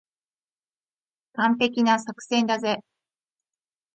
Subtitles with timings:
[1.33, 2.79] 完璧な作戦だぜ。